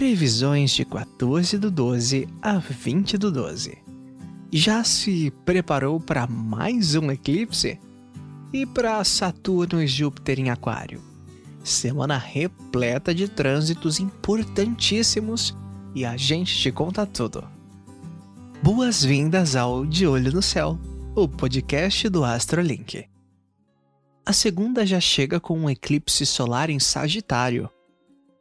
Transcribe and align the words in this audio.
Previsões 0.00 0.70
de 0.70 0.82
14 0.82 1.58
do 1.58 1.70
12 1.70 2.26
a 2.40 2.56
20 2.56 3.18
do 3.18 3.30
12. 3.30 3.76
Já 4.50 4.82
se 4.82 5.30
preparou 5.44 6.00
para 6.00 6.26
mais 6.26 6.94
um 6.94 7.10
eclipse? 7.10 7.78
E 8.50 8.64
para 8.64 9.04
Saturno 9.04 9.82
e 9.82 9.86
Júpiter 9.86 10.40
em 10.40 10.48
Aquário? 10.48 11.02
Semana 11.62 12.16
repleta 12.16 13.14
de 13.14 13.28
trânsitos 13.28 14.00
importantíssimos 14.00 15.54
e 15.94 16.06
a 16.06 16.16
gente 16.16 16.56
te 16.56 16.72
conta 16.72 17.04
tudo. 17.04 17.46
Boas-vindas 18.62 19.54
ao 19.54 19.84
De 19.84 20.06
Olho 20.06 20.32
no 20.32 20.40
Céu, 20.40 20.78
o 21.14 21.28
podcast 21.28 22.08
do 22.08 22.24
Astrolink. 22.24 23.04
A 24.24 24.32
segunda 24.32 24.86
já 24.86 24.98
chega 24.98 25.38
com 25.38 25.58
um 25.58 25.68
eclipse 25.68 26.24
solar 26.24 26.70
em 26.70 26.80
Sagitário. 26.80 27.68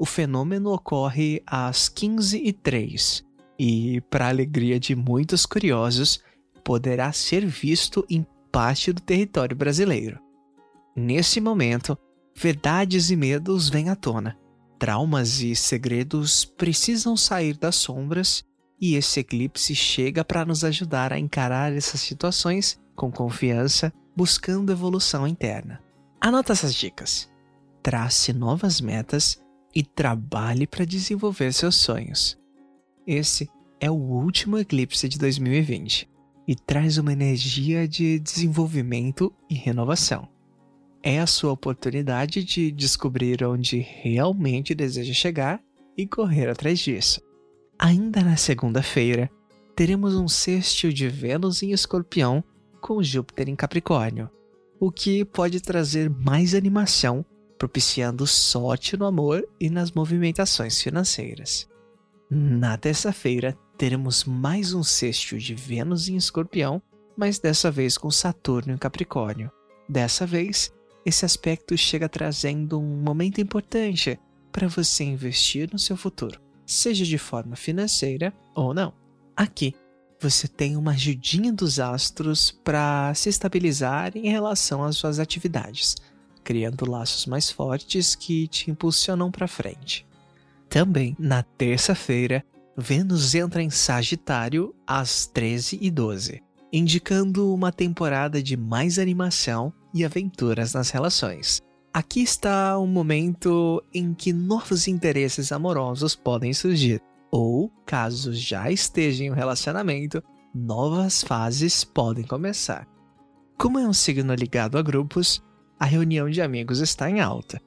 O 0.00 0.06
fenômeno 0.06 0.72
ocorre 0.72 1.42
às 1.46 1.90
15h03 1.90 3.22
e, 3.58 4.00
para 4.08 4.30
alegria 4.30 4.80
de 4.80 4.96
muitos 4.96 5.44
curiosos, 5.44 6.22
poderá 6.64 7.12
ser 7.12 7.44
visto 7.44 8.02
em 8.08 8.26
parte 8.50 8.94
do 8.94 9.02
território 9.02 9.54
brasileiro. 9.54 10.18
Nesse 10.96 11.38
momento, 11.38 11.98
verdades 12.34 13.10
e 13.10 13.16
medos 13.16 13.68
vêm 13.68 13.90
à 13.90 13.94
tona. 13.94 14.38
Traumas 14.78 15.42
e 15.42 15.54
segredos 15.54 16.46
precisam 16.46 17.14
sair 17.14 17.54
das 17.58 17.76
sombras 17.76 18.42
e 18.80 18.94
esse 18.94 19.20
eclipse 19.20 19.74
chega 19.74 20.24
para 20.24 20.46
nos 20.46 20.64
ajudar 20.64 21.12
a 21.12 21.18
encarar 21.18 21.74
essas 21.74 22.00
situações 22.00 22.80
com 22.96 23.12
confiança, 23.12 23.92
buscando 24.16 24.72
evolução 24.72 25.26
interna. 25.28 25.78
Anota 26.18 26.54
essas 26.54 26.74
dicas. 26.74 27.30
Trace 27.82 28.32
novas 28.32 28.80
metas 28.80 29.38
e 29.74 29.82
trabalhe 29.82 30.66
para 30.66 30.84
desenvolver 30.84 31.52
seus 31.52 31.76
sonhos. 31.76 32.38
Esse 33.06 33.48
é 33.80 33.90
o 33.90 33.94
último 33.94 34.58
eclipse 34.58 35.08
de 35.08 35.18
2020 35.18 36.08
e 36.46 36.54
traz 36.54 36.98
uma 36.98 37.12
energia 37.12 37.86
de 37.86 38.18
desenvolvimento 38.18 39.32
e 39.48 39.54
renovação. 39.54 40.28
É 41.02 41.18
a 41.20 41.26
sua 41.26 41.52
oportunidade 41.52 42.44
de 42.44 42.70
descobrir 42.70 43.42
onde 43.44 43.78
realmente 43.78 44.74
deseja 44.74 45.14
chegar 45.14 45.62
e 45.96 46.06
correr 46.06 46.48
atrás 46.48 46.78
disso. 46.78 47.20
Ainda 47.78 48.22
na 48.22 48.36
segunda-feira, 48.36 49.30
teremos 49.74 50.14
um 50.14 50.28
sextil 50.28 50.92
de 50.92 51.08
Vênus 51.08 51.62
em 51.62 51.72
Escorpião 51.72 52.44
com 52.80 53.02
Júpiter 53.02 53.48
em 53.48 53.56
Capricórnio, 53.56 54.28
o 54.78 54.90
que 54.90 55.24
pode 55.24 55.60
trazer 55.60 56.10
mais 56.10 56.54
animação, 56.54 57.24
propiciando 57.60 58.26
sorte 58.26 58.96
no 58.96 59.04
amor 59.04 59.46
e 59.60 59.68
nas 59.68 59.92
movimentações 59.92 60.80
financeiras. 60.80 61.68
Na 62.30 62.78
terça-feira, 62.78 63.54
teremos 63.76 64.24
mais 64.24 64.72
um 64.72 64.82
sexto 64.82 65.36
de 65.36 65.54
Vênus 65.54 66.08
em 66.08 66.16
Escorpião, 66.16 66.80
mas 67.14 67.38
dessa 67.38 67.70
vez 67.70 67.98
com 67.98 68.10
Saturno 68.10 68.72
em 68.72 68.78
Capricórnio. 68.78 69.50
Dessa 69.86 70.26
vez, 70.26 70.72
esse 71.04 71.26
aspecto 71.26 71.76
chega 71.76 72.08
trazendo 72.08 72.80
um 72.80 73.02
momento 73.02 73.42
importante 73.42 74.18
para 74.50 74.66
você 74.66 75.04
investir 75.04 75.68
no 75.70 75.78
seu 75.78 75.98
futuro, 75.98 76.40
seja 76.64 77.04
de 77.04 77.18
forma 77.18 77.56
financeira 77.56 78.32
ou 78.54 78.72
não. 78.72 78.94
Aqui, 79.36 79.74
você 80.18 80.48
tem 80.48 80.78
uma 80.78 80.92
ajudinha 80.92 81.52
dos 81.52 81.78
astros 81.78 82.50
para 82.50 83.12
se 83.14 83.28
estabilizar 83.28 84.16
em 84.16 84.30
relação 84.30 84.82
às 84.82 84.96
suas 84.96 85.18
atividades, 85.18 85.96
criando 86.50 86.90
laços 86.90 87.26
mais 87.26 87.48
fortes 87.48 88.16
que 88.16 88.48
te 88.48 88.72
impulsionam 88.72 89.30
para 89.30 89.46
frente. 89.46 90.04
Também, 90.68 91.14
na 91.16 91.44
terça-feira, 91.44 92.44
Vênus 92.76 93.36
entra 93.36 93.62
em 93.62 93.70
Sagitário 93.70 94.74
às 94.84 95.30
13h12, 95.32 96.40
indicando 96.72 97.54
uma 97.54 97.70
temporada 97.70 98.42
de 98.42 98.56
mais 98.56 98.98
animação 98.98 99.72
e 99.94 100.04
aventuras 100.04 100.74
nas 100.74 100.90
relações. 100.90 101.62
Aqui 101.94 102.20
está 102.20 102.76
um 102.80 102.86
momento 102.88 103.80
em 103.94 104.12
que 104.12 104.32
novos 104.32 104.88
interesses 104.88 105.52
amorosos 105.52 106.16
podem 106.16 106.52
surgir, 106.52 107.00
ou, 107.30 107.70
caso 107.86 108.32
já 108.32 108.72
esteja 108.72 109.22
em 109.22 109.30
um 109.30 109.34
relacionamento, 109.34 110.20
novas 110.52 111.22
fases 111.22 111.84
podem 111.84 112.24
começar. 112.24 112.88
Como 113.56 113.78
é 113.78 113.86
um 113.86 113.92
signo 113.92 114.34
ligado 114.34 114.76
a 114.76 114.82
grupos, 114.82 115.40
a 115.80 115.86
reunião 115.86 116.28
de 116.28 116.42
amigos 116.42 116.80
está 116.80 117.08
em 117.08 117.20
alta, 117.20 117.58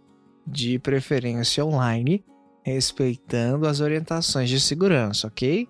de 0.45 0.77
preferência 0.77 1.65
online 1.65 2.23
respeitando 2.63 3.67
as 3.67 3.81
orientações 3.81 4.49
de 4.49 4.59
segurança, 4.59 5.27
ok? 5.27 5.67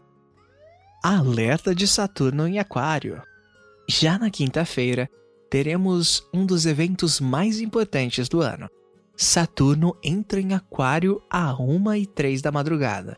Alerta 1.02 1.74
de 1.74 1.88
Saturno 1.88 2.48
em 2.48 2.60
Aquário. 2.60 3.22
Já 3.90 4.20
na 4.20 4.30
quinta-feira, 4.30 5.10
teremos 5.50 6.28
um 6.34 6.46
dos 6.46 6.66
eventos 6.66 7.20
mais 7.20 7.60
importantes 7.60 8.30
do 8.30 8.42
ano. 8.42 8.70
Saturno 9.16 9.96
entra 10.04 10.40
em 10.40 10.54
Aquário 10.54 11.22
a 11.30 11.56
1 11.60 11.96
e 11.96 12.06
3 12.06 12.42
da 12.42 12.52
madrugada, 12.52 13.18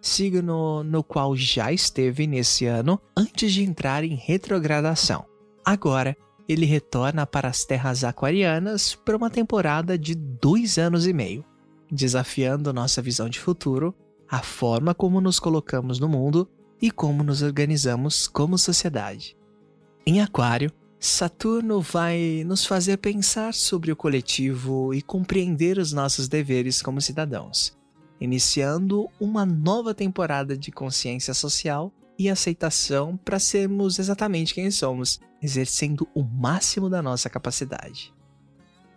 signo 0.00 0.82
no 0.84 1.02
qual 1.02 1.36
já 1.36 1.72
esteve 1.72 2.26
nesse 2.26 2.66
ano 2.66 3.00
antes 3.16 3.52
de 3.52 3.62
entrar 3.62 4.04
em 4.04 4.14
retrogradação. 4.14 5.24
Agora, 5.64 6.16
ele 6.48 6.64
retorna 6.64 7.26
para 7.26 7.48
as 7.48 7.64
terras 7.64 8.04
aquarianas 8.04 8.94
para 8.94 9.16
uma 9.16 9.28
temporada 9.28 9.98
de 9.98 10.14
dois 10.14 10.78
anos 10.78 11.06
e 11.06 11.12
meio 11.12 11.44
desafiando 11.90 12.72
nossa 12.72 13.00
visão 13.00 13.28
de 13.28 13.40
futuro, 13.40 13.94
a 14.28 14.42
forma 14.42 14.94
como 14.94 15.20
nos 15.20 15.40
colocamos 15.40 15.98
no 15.98 16.08
mundo 16.08 16.48
e 16.80 16.90
como 16.90 17.22
nos 17.22 17.42
organizamos 17.42 18.28
como 18.28 18.58
sociedade. 18.58 19.36
Em 20.06 20.20
Aquário, 20.20 20.70
Saturno 21.00 21.80
vai 21.80 22.42
nos 22.44 22.66
fazer 22.66 22.98
pensar 22.98 23.54
sobre 23.54 23.92
o 23.92 23.96
coletivo 23.96 24.92
e 24.92 25.00
compreender 25.00 25.78
os 25.78 25.92
nossos 25.92 26.28
deveres 26.28 26.82
como 26.82 27.00
cidadãos, 27.00 27.76
iniciando 28.20 29.08
uma 29.20 29.46
nova 29.46 29.94
temporada 29.94 30.56
de 30.56 30.70
consciência 30.70 31.32
social 31.32 31.92
e 32.18 32.28
aceitação 32.28 33.16
para 33.16 33.38
sermos 33.38 33.98
exatamente 33.98 34.54
quem 34.54 34.70
somos, 34.70 35.20
exercendo 35.40 36.08
o 36.14 36.22
máximo 36.22 36.90
da 36.90 37.00
nossa 37.00 37.30
capacidade. 37.30 38.12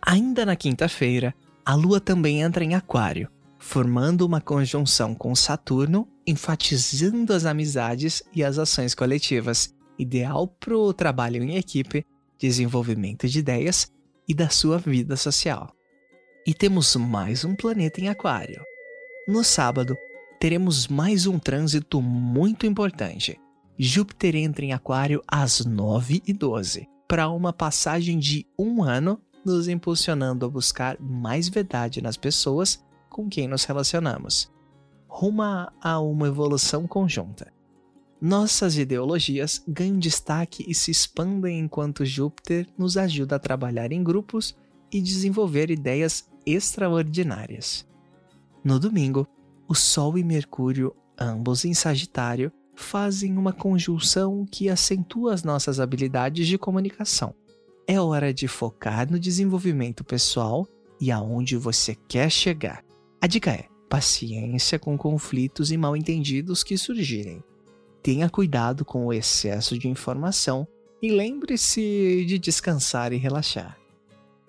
Ainda 0.04 0.44
na 0.44 0.56
quinta-feira, 0.56 1.32
a 1.64 1.74
Lua 1.74 2.00
também 2.00 2.42
entra 2.42 2.64
em 2.64 2.74
Aquário, 2.74 3.30
formando 3.58 4.26
uma 4.26 4.40
conjunção 4.40 5.14
com 5.14 5.34
Saturno, 5.36 6.08
enfatizando 6.26 7.32
as 7.32 7.44
amizades 7.44 8.22
e 8.34 8.42
as 8.42 8.58
ações 8.58 8.94
coletivas, 8.94 9.72
ideal 9.96 10.48
para 10.48 10.76
o 10.76 10.92
trabalho 10.92 11.42
em 11.44 11.56
equipe, 11.56 12.04
desenvolvimento 12.36 13.28
de 13.28 13.38
ideias 13.38 13.92
e 14.26 14.34
da 14.34 14.48
sua 14.48 14.78
vida 14.78 15.16
social. 15.16 15.72
E 16.44 16.52
temos 16.52 16.96
mais 16.96 17.44
um 17.44 17.54
planeta 17.54 18.00
em 18.00 18.08
Aquário. 18.08 18.60
No 19.28 19.44
sábado, 19.44 19.96
teremos 20.42 20.88
mais 20.88 21.24
um 21.28 21.38
trânsito 21.38 22.02
muito 22.02 22.66
importante. 22.66 23.38
Júpiter 23.78 24.34
entra 24.34 24.64
em 24.64 24.72
Aquário 24.72 25.22
às 25.24 25.64
9 25.64 26.20
e 26.26 26.32
12 26.32 26.88
para 27.06 27.28
uma 27.28 27.52
passagem 27.52 28.18
de 28.18 28.44
um 28.58 28.82
ano 28.82 29.20
nos 29.44 29.68
impulsionando 29.68 30.44
a 30.44 30.48
buscar 30.48 31.00
mais 31.00 31.48
verdade 31.48 32.02
nas 32.02 32.16
pessoas 32.16 32.84
com 33.08 33.28
quem 33.28 33.46
nos 33.46 33.62
relacionamos, 33.62 34.50
rumo 35.06 35.44
a 35.44 36.00
uma 36.00 36.26
evolução 36.26 36.88
conjunta. 36.88 37.52
Nossas 38.20 38.76
ideologias 38.76 39.62
ganham 39.68 39.96
destaque 39.96 40.64
e 40.66 40.74
se 40.74 40.90
expandem 40.90 41.60
enquanto 41.60 42.04
Júpiter 42.04 42.66
nos 42.76 42.96
ajuda 42.96 43.36
a 43.36 43.38
trabalhar 43.38 43.92
em 43.92 44.02
grupos 44.02 44.56
e 44.90 45.00
desenvolver 45.00 45.70
ideias 45.70 46.28
extraordinárias. 46.44 47.86
No 48.64 48.80
domingo, 48.80 49.24
o 49.72 49.74
Sol 49.74 50.18
e 50.18 50.22
Mercúrio, 50.22 50.94
ambos 51.18 51.64
em 51.64 51.74
Sagitário, 51.74 52.52
fazem 52.74 53.36
uma 53.36 53.52
conjunção 53.52 54.46
que 54.50 54.68
acentua 54.68 55.34
as 55.34 55.42
nossas 55.42 55.80
habilidades 55.80 56.46
de 56.46 56.58
comunicação 56.58 57.34
é 57.86 58.00
hora 58.00 58.32
de 58.32 58.48
focar 58.48 59.10
no 59.10 59.18
desenvolvimento 59.18 60.04
pessoal 60.04 60.66
e 61.00 61.10
aonde 61.10 61.56
você 61.56 61.94
quer 62.08 62.30
chegar. 62.30 62.84
A 63.20 63.26
dica 63.26 63.50
é: 63.50 63.66
paciência 63.88 64.78
com 64.78 64.96
conflitos 64.96 65.70
e 65.70 65.76
mal-entendidos 65.76 66.62
que 66.62 66.78
surgirem. 66.78 67.42
Tenha 68.02 68.28
cuidado 68.28 68.84
com 68.84 69.06
o 69.06 69.12
excesso 69.12 69.78
de 69.78 69.88
informação 69.88 70.66
e 71.00 71.10
lembre-se 71.10 72.24
de 72.26 72.38
descansar 72.38 73.12
e 73.12 73.16
relaxar. 73.16 73.76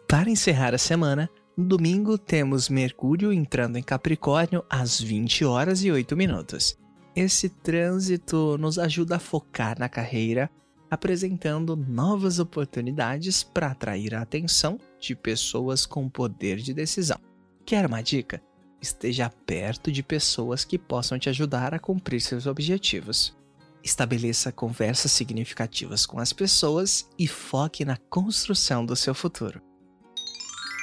Para 0.07 0.29
encerrar 0.29 0.73
a 0.73 0.77
semana, 0.77 1.29
no 1.55 1.65
domingo 1.65 2.17
temos 2.17 2.67
Mercúrio 2.67 3.31
entrando 3.31 3.77
em 3.77 3.83
Capricórnio 3.83 4.63
às 4.69 4.99
20 4.99 5.45
horas 5.45 5.83
e 5.83 5.91
8 5.91 6.17
minutos. 6.17 6.77
Esse 7.15 7.47
trânsito 7.47 8.57
nos 8.57 8.79
ajuda 8.79 9.17
a 9.17 9.19
focar 9.19 9.77
na 9.77 9.87
carreira, 9.87 10.49
apresentando 10.89 11.75
novas 11.75 12.39
oportunidades 12.39 13.43
para 13.43 13.67
atrair 13.67 14.15
a 14.15 14.21
atenção 14.21 14.79
de 14.99 15.15
pessoas 15.15 15.85
com 15.85 16.09
poder 16.09 16.57
de 16.57 16.73
decisão. 16.73 17.19
Quer 17.65 17.85
uma 17.85 18.01
dica? 18.01 18.41
esteja 18.83 19.29
perto 19.45 19.89
de 19.91 20.03
pessoas 20.03 20.65
que 20.65 20.77
possam 20.77 21.17
te 21.17 21.29
ajudar 21.29 21.73
a 21.73 21.79
cumprir 21.79 22.19
seus 22.19 22.45
objetivos. 22.45 23.33
Estabeleça 23.81 24.51
conversas 24.51 25.11
significativas 25.11 26.05
com 26.05 26.19
as 26.19 26.33
pessoas 26.33 27.07
e 27.17 27.27
foque 27.27 27.85
na 27.85 27.95
construção 27.95 28.85
do 28.85 28.95
seu 28.95 29.15
futuro. 29.15 29.61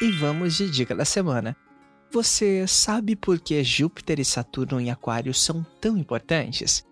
E 0.00 0.10
vamos 0.10 0.56
de 0.56 0.70
dica 0.70 0.94
da 0.94 1.04
semana. 1.04 1.54
Você 2.10 2.66
sabe 2.66 3.14
por 3.14 3.38
que 3.38 3.62
Júpiter 3.62 4.18
e 4.18 4.24
Saturno 4.24 4.80
em 4.80 4.90
Aquário 4.90 5.34
são 5.34 5.62
tão 5.78 5.98
importantes? 5.98 6.82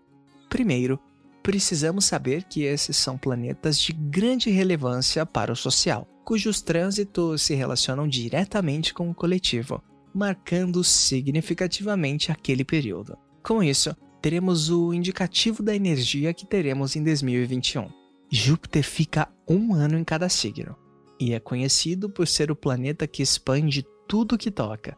Primeiro, 0.50 1.00
precisamos 1.42 2.04
saber 2.04 2.44
que 2.44 2.64
esses 2.64 2.98
são 2.98 3.16
planetas 3.16 3.80
de 3.80 3.94
grande 3.94 4.50
relevância 4.50 5.24
para 5.24 5.50
o 5.50 5.56
social, 5.56 6.06
cujos 6.22 6.60
trânsitos 6.60 7.40
se 7.40 7.54
relacionam 7.54 8.06
diretamente 8.06 8.92
com 8.92 9.08
o 9.08 9.14
coletivo, 9.14 9.82
marcando 10.14 10.84
significativamente 10.84 12.30
aquele 12.30 12.62
período. 12.62 13.16
Com 13.42 13.62
isso, 13.62 13.96
teremos 14.20 14.68
o 14.68 14.92
indicativo 14.92 15.62
da 15.62 15.74
energia 15.74 16.34
que 16.34 16.44
teremos 16.44 16.94
em 16.94 17.02
2021. 17.02 17.88
Júpiter 18.30 18.84
fica 18.84 19.32
um 19.48 19.72
ano 19.72 19.98
em 19.98 20.04
cada 20.04 20.28
signo 20.28 20.76
e 21.18 21.32
é 21.32 21.40
conhecido 21.40 22.08
por 22.08 22.26
ser 22.26 22.50
o 22.50 22.56
planeta 22.56 23.06
que 23.06 23.22
expande 23.22 23.86
tudo 24.06 24.38
que 24.38 24.50
toca. 24.50 24.96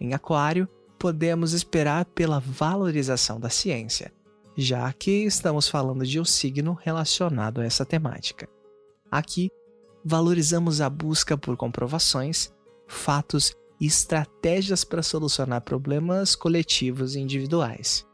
Em 0.00 0.14
Aquário, 0.14 0.68
podemos 0.98 1.52
esperar 1.52 2.04
pela 2.04 2.40
valorização 2.40 3.38
da 3.38 3.48
ciência, 3.48 4.12
já 4.56 4.92
que 4.92 5.24
estamos 5.24 5.68
falando 5.68 6.04
de 6.04 6.20
um 6.20 6.24
signo 6.24 6.72
relacionado 6.74 7.60
a 7.60 7.64
essa 7.64 7.84
temática. 7.84 8.48
Aqui, 9.10 9.50
valorizamos 10.04 10.80
a 10.80 10.88
busca 10.88 11.36
por 11.36 11.56
comprovações, 11.56 12.52
fatos 12.86 13.54
e 13.80 13.86
estratégias 13.86 14.84
para 14.84 15.02
solucionar 15.02 15.62
problemas 15.62 16.36
coletivos 16.36 17.14
e 17.14 17.20
individuais. 17.20 18.06